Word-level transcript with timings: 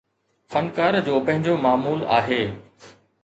فنڪار 0.53 0.97
جو 1.09 1.19
پنهنجو 1.27 1.53
معمول 1.65 2.01
آهي 2.17 2.41